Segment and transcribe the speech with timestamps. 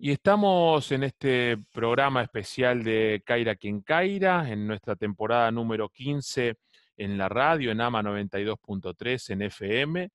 [0.00, 6.54] Y estamos en este programa especial de Caira quien Caira, en nuestra temporada número 15
[6.96, 10.08] en la radio, en AMA 92.3, en FM,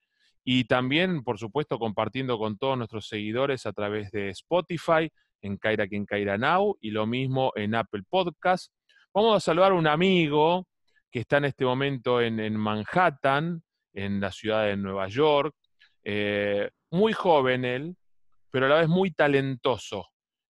[0.45, 5.11] y también, por supuesto, compartiendo con todos nuestros seguidores a través de Spotify,
[5.41, 8.71] en Caira quien Caira Now, y lo mismo en Apple Podcast.
[9.13, 10.65] Vamos a saludar a un amigo
[11.11, 13.61] que está en este momento en, Manhattan,
[13.93, 15.53] en la ciudad de Nueva York,
[16.05, 17.97] eh, muy joven él,
[18.53, 20.09] pero a la vez muy talentoso.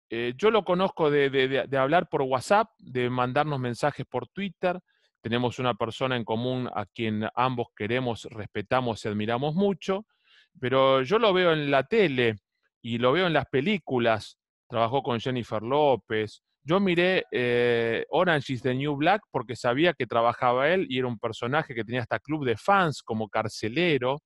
[0.07, 4.79] Eh, yo lo conozco de, hablar por WhatsApp, de mandarnos mensajes por Twitter.
[5.19, 10.05] Tenemos una persona en común a quien ambos queremos, respetamos y admiramos mucho,
[10.59, 12.35] pero yo lo veo en la tele
[12.83, 14.37] y lo veo en las películas.
[14.69, 16.43] Trabajó con Jennifer López.
[16.61, 21.07] Yo miré eh, Orange is the New Black porque sabía que trabajaba él y era
[21.07, 24.21] un personaje que tenía hasta club de fans como carcelero.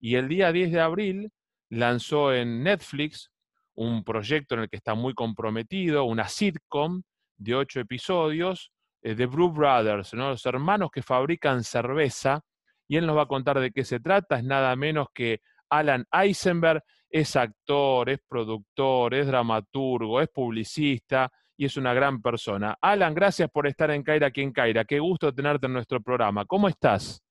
[0.00, 1.30] Y el día 10 de abril
[1.70, 3.30] lanzó en Netflix
[3.74, 7.02] un proyecto en el que está muy comprometido, una sitcom
[7.36, 12.40] de ocho episodios eh, de Brew Brothers, los hermanos que fabrican cerveza,
[12.86, 16.06] y él nos va a contar de qué se trata, es nada menos que Alan
[16.12, 22.76] Eisenberg, es actor, es productor, es dramaturgo, es publicista y es una gran persona.
[22.80, 26.44] Alan, gracias por estar en Caira aquí en Caira, qué gusto tenerte en nuestro programa.
[26.44, 27.22] ¿Cómo estás?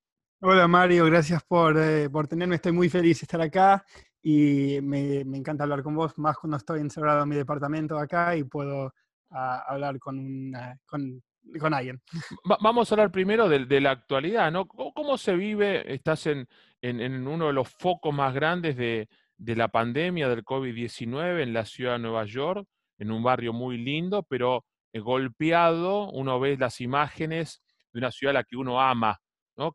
[0.42, 3.86] Hola Mario, gracias por, eh, por tenerme, estoy muy feliz de estar acá
[4.24, 8.46] y me, encanta hablar con vos, más cuando estoy encerrado en mi departamento acá y
[8.46, 8.94] puedo
[9.32, 10.54] ah, hablar con,
[10.86, 12.02] con, alguien.
[12.62, 14.66] vamos a hablar primero de, la actualidad, ¿no?
[14.66, 15.94] ¿Cómo, se vive?
[15.94, 16.48] Estás en,
[16.82, 21.66] en, uno de los focos más grandes de, de la pandemia del COVID-19 en la
[21.66, 22.66] ciudad de Nueva York,
[22.98, 28.38] en un barrio muy lindo, pero eh, golpeado, uno ve las imágenes de una ciudad
[28.38, 29.20] a la que uno ama,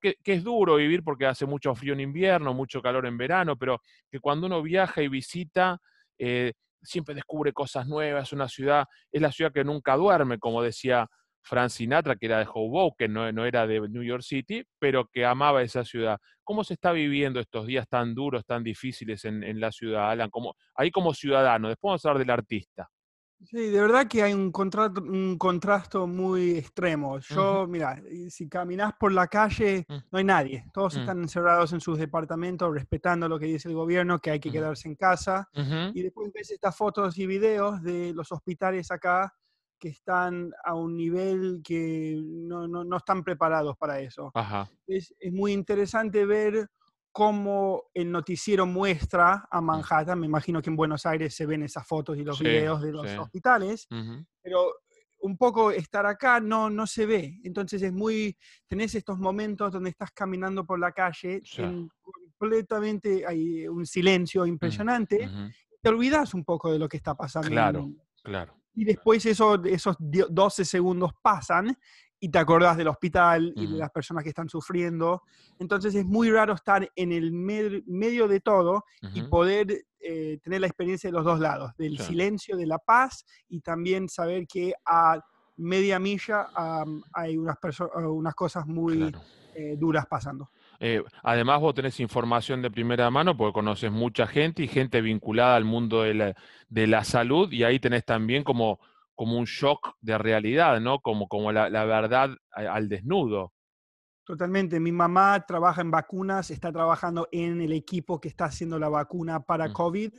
[0.00, 3.80] que, es duro vivir porque hace mucho frío en invierno, mucho calor en verano, pero
[4.10, 5.78] que cuando uno viaja y visita,
[6.18, 11.06] eh, siempre descubre cosas nuevas, una ciudad, es la ciudad que nunca duerme, como decía
[11.42, 15.24] Frank Sinatra, que era de Hoboken, no, no era de New York City, pero que
[15.24, 16.18] amaba esa ciudad.
[16.44, 20.30] ¿Cómo se está viviendo estos días tan duros, tan difíciles en, la ciudad, Alan?
[20.30, 22.88] Como, ahí como ciudadano, después vamos a hablar del artista.
[23.44, 27.18] Sí, de verdad que hay un, contrato, un contraste muy extremo.
[27.20, 29.96] Yo, mira, si caminas por la calle, mm.
[30.10, 30.64] no hay nadie.
[30.72, 31.00] Todos mm.
[31.00, 34.88] están encerrados en sus departamentos, respetando lo que dice el gobierno, que hay que quedarse
[34.88, 35.48] en casa.
[35.94, 39.32] Y después ves estas fotos y videos de los hospitales acá
[39.78, 44.32] que están a un nivel que no, no, no están preparados para eso.
[44.88, 46.68] Es, es muy interesante ver
[47.12, 49.64] cómo el noticiero muestra a mm.
[49.64, 52.92] Manhattan, me imagino que en Buenos Aires se ven esas fotos y los videos de
[52.92, 53.86] los hospitales,
[54.42, 54.72] pero
[55.20, 57.40] un poco estar acá no, no se ve.
[57.42, 58.36] Entonces es muy,
[58.66, 61.42] tenés estos momentos donde estás caminando por la calle,
[62.02, 65.28] completamente hay un silencio mm, impresionante,
[65.80, 67.48] te olvidas un poco de lo que está pasando.
[67.48, 67.90] Claro,
[68.22, 68.54] claro.
[68.74, 71.76] Y después eso, esos 12 segundos pasan
[72.20, 75.22] y te acordás del hospital y de las personas que están sufriendo.
[75.58, 78.84] Entonces es muy raro estar en el medio de todo
[79.14, 83.24] y poder eh, tener la experiencia de los dos lados, del silencio, de la paz
[83.48, 85.20] y también saber que a
[85.56, 86.48] media milla
[87.12, 87.56] hay unas,
[87.94, 89.12] unas cosas muy
[89.54, 90.50] eh, duras pasando.
[90.80, 95.56] Eh, además, vos tenés información de primera mano porque conoces mucha gente y gente vinculada
[95.56, 96.36] al mundo de la,
[96.68, 98.78] de la salud y ahí tenés también como
[99.18, 101.00] como un shock de realidad, ¿no?
[101.00, 103.52] Como, como la, verdad al desnudo.
[104.22, 104.78] Totalmente.
[104.78, 109.40] Mi mamá trabaja en vacunas, está trabajando en el equipo que está haciendo la vacuna
[109.40, 110.12] para COVID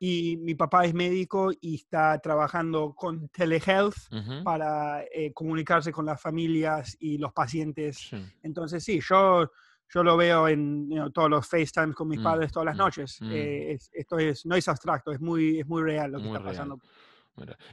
[0.00, 3.94] y mi papá es médico y está trabajando con telehealth
[4.42, 8.10] para eh, comunicarse con las familias y los pacientes.
[8.42, 9.48] Entonces, sí, yo,
[9.94, 13.18] yo lo veo en todos los FaceTimes con mis mm, padres todas las mm, noches.
[13.20, 13.30] Mm.
[13.30, 16.80] Eh, esto es, no es abstracto, es muy, es muy real lo que está pasando.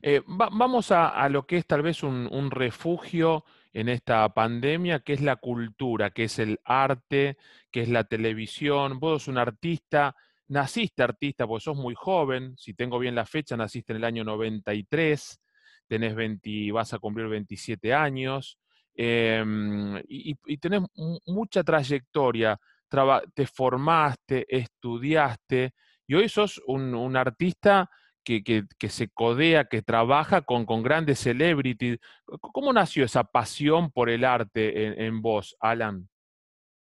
[0.01, 5.21] Eh, vamos a, lo que es tal vez un, refugio en esta pandemia, que es
[5.21, 7.37] la cultura, que es el arte,
[7.71, 8.99] que es la televisión.
[8.99, 10.15] Vos sos un artista,
[10.47, 14.23] naciste artista porque sos muy joven, si tengo bien la fecha, naciste en el año
[14.23, 15.39] 93,
[15.87, 18.57] tenés 20, vas a cumplir 27 años,
[18.95, 20.81] em, y, tenés
[21.25, 22.59] mucha trayectoria,
[23.33, 25.73] te formaste, estudiaste,
[26.07, 27.89] y hoy sos un artista
[28.27, 31.99] que, se codea, que trabaja con, con, grandes celebrities.
[32.41, 36.09] ¿Cómo nació esa pasión por el arte en, vos, Alan?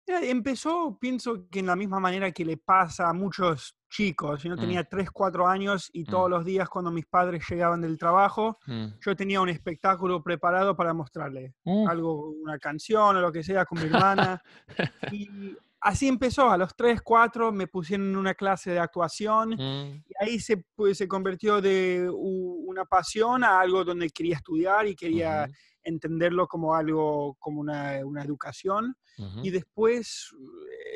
[0.06, 4.44] Empezó, pienso que en la misma manera que le pasa a muchos chicos.
[4.44, 4.60] Yo mm.
[4.60, 6.32] tenía 3, 4 años y todos mm.
[6.32, 8.88] los días cuando mis padres llegaban del trabajo, mm.
[9.00, 11.56] yo tenía un espectáculo preparado para mostrarle.
[11.64, 11.88] Uh.
[11.88, 14.42] Algo, una canción o lo que sea con mi hermana.
[15.12, 20.04] y así empezó, a los 3, 4 me pusieron en una clase de actuación mm.
[20.08, 24.96] y ahí se, pues, se convirtió de una pasión a algo donde quería estudiar y
[24.96, 25.48] quería
[25.84, 28.96] entenderlo como algo, como una, educación.
[29.44, 30.32] Y después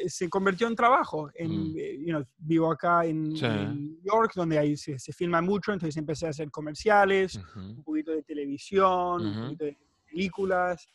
[0.01, 1.29] eh, se convirtió en trabajo.
[1.35, 1.75] En, Mm.
[1.77, 3.45] eh, vivo acá en, Sí.
[3.45, 8.11] New York, donde ahí se, se filma mucho, entonces empecé a hacer comerciales, un poquito
[8.11, 9.77] de televisión, un poquito de
[10.09, 10.87] películas.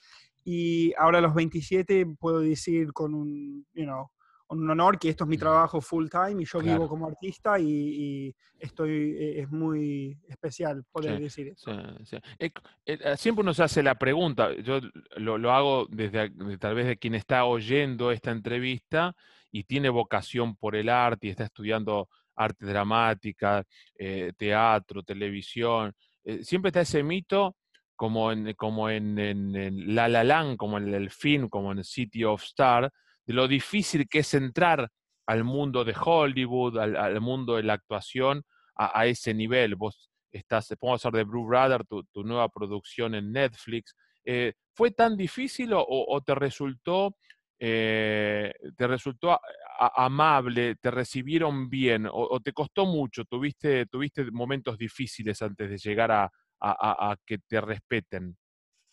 [0.44, 4.08] Y ahora a los 27 puedo decir con un, you know,
[4.48, 6.78] un honor que esto es mi trabajo full time y yo Claro.
[6.80, 11.72] vivo como artista y, y estoy, eh, es muy especial poder Sí, decir eso.
[11.72, 12.16] Sí, sí.
[12.38, 12.50] Eh,
[12.84, 14.80] eh, siempre uno se hace la pregunta, yo
[15.16, 19.14] lo, lo hago desde tal vez de quien está oyendo esta entrevista
[19.50, 23.64] y tiene vocación por el arte y está estudiando arte dramática,
[23.98, 25.92] eh, teatro, televisión.
[26.24, 27.56] eh, siempre está ese mito
[28.02, 32.42] como en, como en, La La Land, como en el film, como en City of
[32.42, 32.90] Star,
[33.24, 34.88] de lo difícil que es entrar
[35.24, 38.42] al mundo de Hollywood, al, al mundo de la actuación
[38.74, 39.76] a, a ese nivel.
[39.76, 43.94] Vos estás, podemos hablar de Blue Brother, tu, tu nueva producción en Netflix.
[44.24, 47.14] Eh, ¿Fue tan difícil o, te resultó,
[47.60, 49.40] eh, te resultó a-
[49.78, 53.24] a- amable, te recibieron bien o, o te costó mucho?
[53.26, 56.76] ¿Tuviste, ¿Tuviste momentos difíciles antes de llegar a, a-
[57.08, 58.36] a- a que te respeten?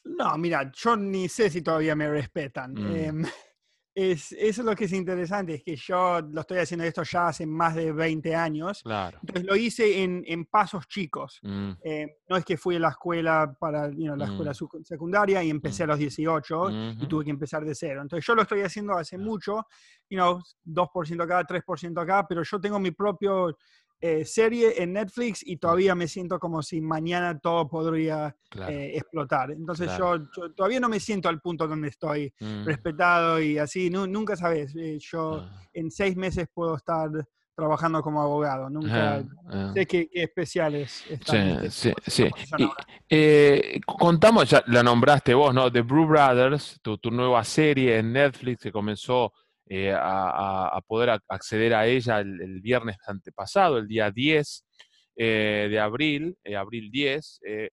[0.06, 2.74] No, mira, yo ni sé si todavía me respetan.
[2.74, 2.96] Mm.
[2.96, 3.24] Em,
[3.96, 7.28] es, eso es lo que es interesante, es que yo lo estoy haciendo esto ya
[7.28, 8.82] hace más de 20 años.
[8.82, 9.18] Claro.
[9.22, 11.40] Entonces lo hice en, en pasos chicos.
[11.44, 14.56] Mm, Eh, no es que fui a la escuela para you know, la escuela Mm.
[14.56, 18.02] secu- secundaria y empecé a los 18 y tuve que empezar de cero.
[18.02, 19.66] Entonces yo lo estoy haciendo hace mucho,
[20.10, 23.58] you know, 2% acá, 3% acá, pero yo tengo mi propio
[24.02, 28.72] eh, serie en Netflix y todavía me siento como si mañana todo podría claro.
[28.72, 29.52] eh, explotar.
[29.52, 30.18] Entonces Claro.
[30.18, 34.08] yo, yo todavía no me siento al punto donde estoy Mm, respetado y así, nu-
[34.08, 37.10] nunca sabes, eh, yo ah, en seis meses puedo estar
[37.56, 39.72] trabajando como abogado, nunca ah, ah.
[39.76, 42.70] sé qué, qué especial es estar en Sí, sí, sí.
[43.10, 45.70] Y, contamos, ya la nombraste vos, ¿no?
[45.70, 49.34] The Blue Brothers, tu, tu nueva serie en Netflix que comenzó
[49.70, 54.66] eh, a, poder ac- acceder a ella el, el viernes antepasado, el día 10
[55.16, 57.40] eh, de abril, eh, abril 10.
[57.46, 57.70] eh,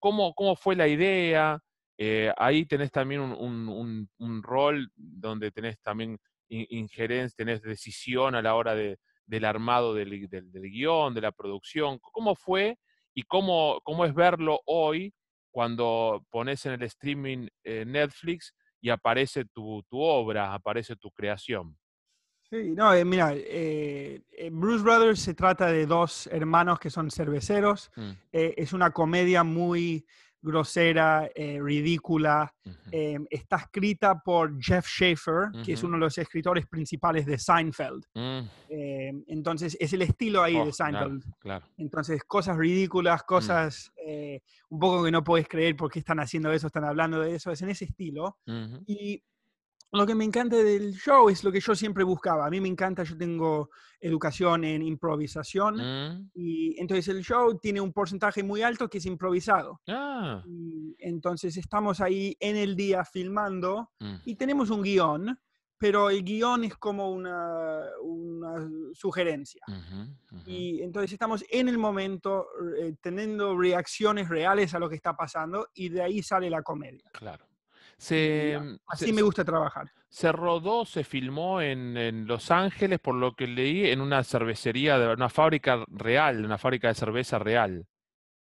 [0.00, 1.60] ¿cómo, ¿Cómo fue la idea?
[2.36, 6.18] Ahí tenés también un, un- un- rol donde tenés también
[6.48, 11.20] in- injerencia, tenés decisión a la hora de, del armado del, del- del guion, de
[11.22, 11.98] la producción.
[12.00, 12.78] ¿Cómo fue
[13.14, 15.12] y cómo, cómo es verlo hoy
[15.50, 18.54] cuando pones en el streaming Netflix
[18.86, 21.76] y aparece tu, tu obra, aparece tu creación?
[22.48, 27.10] Sí, no, eh, mira, eh, eh, Bruce Brothers se trata de dos hermanos que son
[27.10, 27.90] cerveceros.
[27.96, 30.06] Mm, eh, es una comedia muy
[30.42, 32.52] grosera, eh, ridícula.
[32.92, 38.04] eh, está escrita por Jeff Schaefer, que es uno de los escritores principales de Seinfeld.
[38.14, 38.38] mm,
[38.68, 41.24] Eh, entonces, es el estilo ahí oh, de Seinfeld.
[41.38, 41.66] claro.
[41.76, 43.26] Entonces, cosas ridículas, Mm.
[43.26, 47.20] cosas eh, un poco que no puedes creer por qué están haciendo eso, están hablando
[47.20, 48.38] de eso, es en ese estilo.
[48.86, 49.22] Y
[49.92, 52.46] lo que me encanta del show es lo que yo siempre buscaba.
[52.46, 57.80] A mí me encanta, yo tengo educación en improvisación mm, y entonces el show tiene
[57.80, 59.80] un porcentaje muy alto que es improvisado.
[59.88, 65.38] ah, Y entonces estamos ahí en el día filmando mm, y tenemos un guion,
[65.78, 69.62] pero el guion es como una, una sugerencia.
[70.46, 72.46] Y entonces estamos en el momento
[72.78, 77.10] eh, teniendo reacciones reales a lo que está pasando y de ahí sale la comedia.
[77.12, 77.46] Claro.
[77.98, 79.90] Y Se, mm, así se- me gusta trabajar.
[80.08, 84.98] se rodó, se filmó en, en Los Ángeles, por lo que leí, en una cervecería,
[84.98, 87.86] de una fábrica real, una fábrica de cerveza real.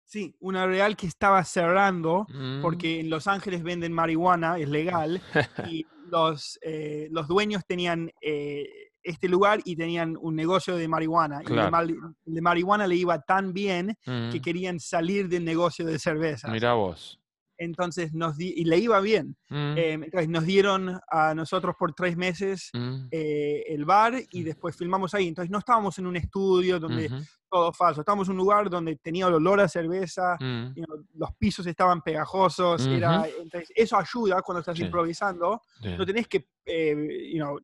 [0.06, 5.20] Sí, una real que estaba cerrando Mm, porque en Los Ángeles venden marihuana, es legal,
[5.66, 8.66] y los, eh, los dueños tenían eh,
[9.02, 11.42] este lugar y tenían un negocio de marihuana.
[11.42, 11.64] Y Claro.
[11.64, 15.98] de, mari- de marihuana le iba tan bien que mm, querían salir del negocio de
[15.98, 16.48] cerveza.
[16.48, 17.18] Mirá vos.
[17.58, 19.36] Entonces nos di- y le iba bien.
[19.50, 24.40] Mm, Eh, entonces nos dieron a nosotros por tres meses mm, eh, el bar y
[24.42, 24.44] Mm.
[24.44, 25.28] después filmamos ahí.
[25.28, 28.96] Entonces no estábamos en un estudio donde ujú, todo falso, estábamos en un lugar donde
[28.96, 33.96] tenía el olor a cerveza, mm, you know, los pisos estaban pegajosos, era, entonces eso
[33.96, 34.82] ayuda cuando estás Sí.
[34.82, 37.58] improvisando, no tenés que, eh, you know,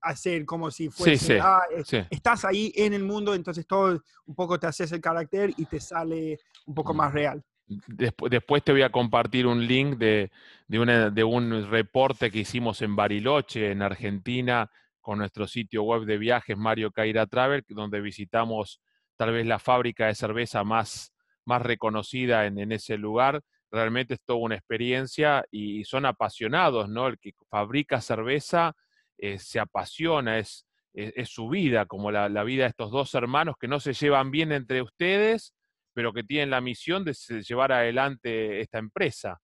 [0.00, 1.98] hacer como si fuese, sí, "Ah, sí.
[2.10, 5.80] estás ahí en el mundo, entonces todo un poco te haces el carácter y te
[5.80, 6.96] sale un poco Mm.
[6.96, 7.44] más real.
[7.68, 10.30] Despu- después te voy a compartir un link de,
[10.68, 14.70] de, de un reporte que hicimos en Bariloche, en Argentina,
[15.00, 18.80] con nuestro sitio web de viajes Mario Caira Travel, donde visitamos
[19.16, 21.12] tal vez la fábrica de cerveza más,
[21.44, 23.42] más reconocida en, en ese lugar.
[23.70, 27.08] Realmente es toda una experiencia y son apasionados, ¿no?
[27.08, 28.74] El que fabrica cerveza
[29.18, 33.68] eh, se apasiona, es, es, su vida, como la, vida de estos dos hermanos que
[33.68, 35.54] no se llevan bien entre ustedes,
[35.98, 37.12] pero que tienen la misión de
[37.42, 39.36] llevar adelante esta empresa.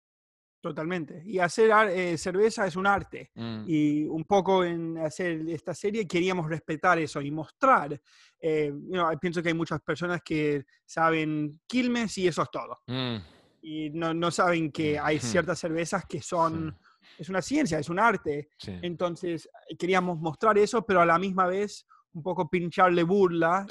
[0.61, 1.20] Totalmente.
[1.26, 3.32] Y hacer eh, cerveza es un arte.
[3.34, 3.64] Mm.
[3.66, 8.00] Y un poco en hacer esta serie queríamos respetar eso y mostrar.
[8.38, 8.73] Eh,
[9.20, 12.78] pienso que hay muchas personas que saben Quilmes y eso es todo.
[12.87, 13.16] Mm.
[13.62, 16.78] Y no, no, saben que hay ciertas cervezas que son...
[17.18, 18.50] Es una ciencia, es un arte.
[18.64, 21.84] Entonces queríamos mostrar eso, pero a la misma vez
[22.14, 23.66] un poco pincharle burla.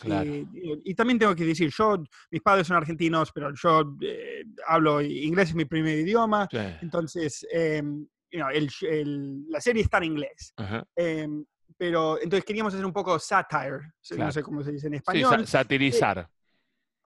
[0.83, 1.97] Y, también tengo que decir, yo,
[2.29, 6.47] mis padres son argentinos, pero yo eh, hablo inglés, es mi primer idioma,
[6.81, 10.53] entonces em, la serie está en inglés.
[10.95, 11.45] Em,
[11.77, 15.39] pero entonces queríamos hacer un poco satire, no sé cómo se dice en español.
[15.39, 16.29] Sí, satirizar.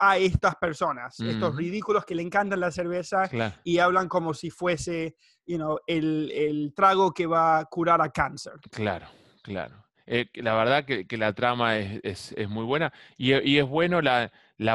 [0.00, 3.30] a estas personas, estos ridículos que le encantan la cerveza
[3.64, 5.16] y hablan como si fuese
[5.46, 8.54] you el, el trago que va a curar a cáncer.
[8.70, 9.06] Claro,
[9.42, 9.87] claro.
[10.10, 14.30] Eh, la verdad que, la trama es, muy buena y, es bueno la,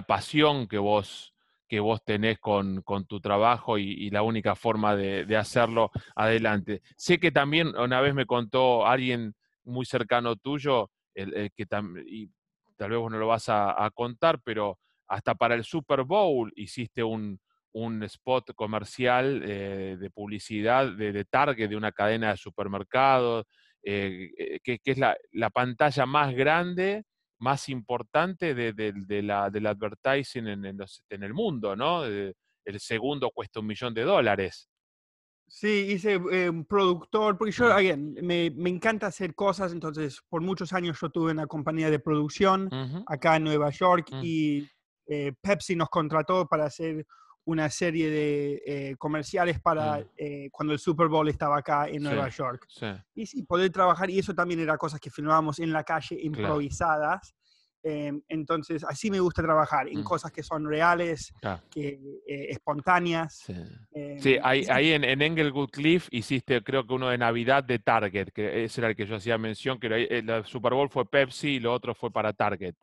[0.06, 1.34] pasión que vos,
[1.68, 6.84] que vos tenés con, tu trabajo y, la única forma de, hacerlo adelante.
[6.98, 11.68] Sé que también una vez me contó alguien muy cercano tuyo, que
[12.06, 12.30] y
[12.78, 17.04] tal vez vos no lo vas a, contar, pero hasta para el Super Bowl hiciste
[17.04, 17.40] un,
[18.04, 23.48] spot comercial eh, de publicidad de, de, Target, de una cadena de supermercados.
[23.86, 27.04] Eh, eh, que, es la, pantalla más grande,
[27.40, 32.06] más importante de, la, del advertising en, en, el mundo, ¿no?
[32.06, 34.70] el segundo cuesta un millón de dólares.
[35.50, 40.42] Sí, hice eh, un productor, porque yo, again, me, me, encanta hacer cosas, entonces por
[40.42, 42.70] muchos años yo tuve una compañía de producción
[43.08, 44.22] acá en Nueva York mm.
[44.24, 44.68] y
[45.42, 47.06] Pepsi nos contrató para hacer
[47.46, 50.06] una serie de eh, comerciales para mm.
[50.18, 52.68] eh, cuando el Super Bowl estaba acá en Nueva York.
[53.16, 57.36] Y sí, poder trabajar, y eso también era cosas que filmábamos en la calle, improvisadas.
[57.86, 60.04] Em, entonces, así me gusta trabajar, en mm.
[60.04, 61.34] cosas que son reales,
[61.70, 63.40] que, eh, espontáneas.
[63.40, 63.54] Sí,
[63.94, 68.30] em, ahí, ahí en, en, Englewood Cliff hiciste, creo que uno de Navidad de Target,
[68.30, 71.60] que ese era el que yo hacía mención, que el Super Bowl fue Pepsi y
[71.60, 72.76] lo otro fue para Target.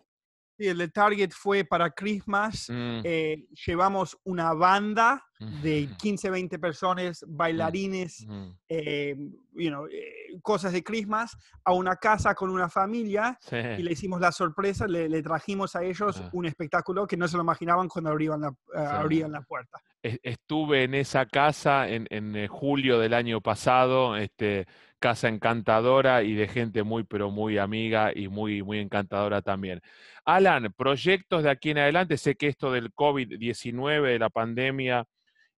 [0.60, 2.66] Sí, el de Target fue para Christmas.
[2.68, 3.00] Mm.
[3.02, 5.24] Eh, llevamos una banda
[5.62, 8.26] de 15, 20 personas, mm, bailarines,
[8.68, 9.16] eh,
[9.58, 14.86] eh, cosas de Christmas, a una casa con una familia y le hicimos la sorpresa,
[14.86, 19.32] le, trajimos a ellos un espectáculo que no se lo imaginaban cuando abrían la, abrían
[19.32, 19.78] la puerta.
[20.02, 24.16] Estuve en esa casa en, en julio del año pasado.
[24.16, 24.66] Este,
[25.00, 29.80] casa encantadora y de gente muy, pero muy amiga y muy, muy encantadora también.
[30.24, 35.06] Alan, proyectos de aquí en adelante, sé que esto del COVID-19, de la pandemia,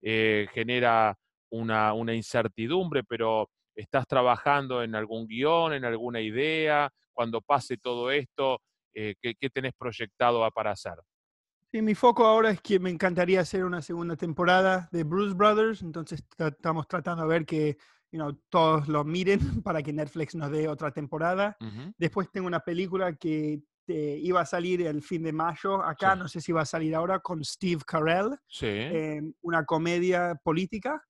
[0.03, 1.17] eh, genera
[1.51, 6.91] una, incertidumbre, pero ¿estás trabajando en algún guion, en alguna idea?
[7.13, 8.61] Cuando pase todo esto,
[8.95, 10.95] eh, ¿qué, ¿qué, tenés proyectado para hacer?
[11.71, 15.81] Sí, mi foco ahora es que me encantaría hacer una segunda temporada de Bruce Brothers,
[15.83, 17.79] entonces estamos tratando de ver que
[18.51, 21.57] todos lo miren para que Netflix nos dé otra temporada.
[21.97, 23.63] Después tengo una película que
[23.93, 27.21] iba a salir el fin de mayo acá, no sé si va a salir ahora,
[27.21, 31.03] con Steve Carell, em, una comedia política,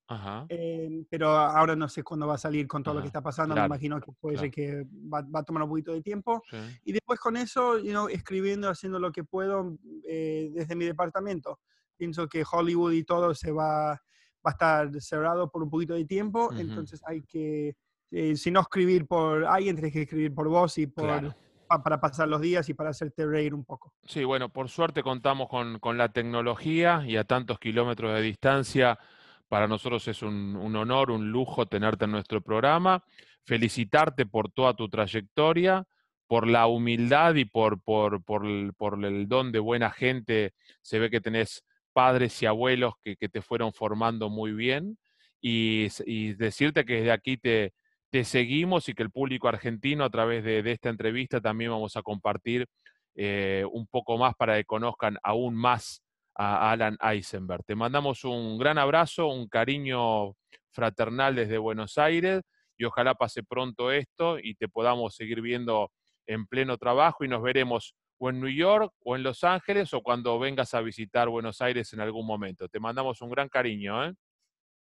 [0.49, 3.55] em, pero ahora no sé cuándo va a salir con todo lo que está pasando,
[3.55, 6.41] me imagino que puede que va, a tomar un poquito de tiempo.
[6.83, 7.77] Y después con eso,
[8.09, 11.59] escribiendo, haciendo lo que puedo eh, desde mi departamento.
[11.95, 14.01] Pienso que Hollywood y todo se va
[14.45, 17.75] va a estar cerrado por un poquito de tiempo, entonces hay que,
[18.11, 21.35] eh, si no escribir por alguien, tienes que escribir por vos y por,
[21.67, 23.93] para pasar los días y para hacerte reír un poco.
[24.05, 28.99] Sí, bueno, por suerte contamos con, con la tecnología y a tantos kilómetros de distancia,
[29.47, 33.03] para nosotros es un, un, honor, un lujo tenerte en nuestro programa,
[33.43, 35.85] felicitarte por toda tu trayectoria,
[36.27, 40.97] por la humildad y por, por, por, el, por el don de buena gente, se
[40.97, 44.97] ve que tenés padres y abuelos que, te fueron formando muy bien.
[45.39, 45.89] Y,
[46.33, 47.73] decirte que desde aquí te,
[48.13, 52.03] te, seguimos y que el público argentino a través de, esta entrevista también vamos a
[52.03, 52.67] compartir
[53.15, 56.03] eh, un poco más para que conozcan aún más
[56.35, 57.63] a Alan Eisenberg.
[57.65, 60.33] Te mandamos un gran abrazo, un cariño
[60.71, 62.41] fraternal desde Buenos Aires
[62.77, 65.91] y ojalá pase pronto esto y te podamos seguir viendo
[66.27, 70.01] en pleno trabajo y nos veremos o en New York o en Los Ángeles o
[70.01, 72.67] cuando vengas a visitar Buenos Aires en algún momento.
[72.69, 74.05] Te mandamos un gran cariño.
[74.05, 74.13] ¿eh?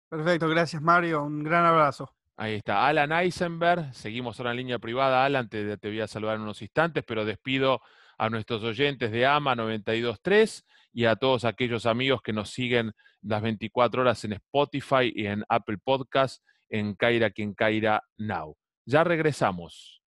[0.10, 2.14] Perfecto, gracias Mario, un gran abrazo.
[2.38, 6.38] Ahí está, Alan Eisenberg, seguimos ahora en línea privada, Alan, te, te voy a saludar
[6.38, 7.82] en unos instantes, pero despido
[8.18, 13.42] a nuestros oyentes de AMA 923 y a todos aquellos amigos que nos siguen las
[13.42, 18.56] 24 horas en Spotify y en Apple Podcast en Caira quien Caira Now.
[18.86, 20.01] Ya regresamos.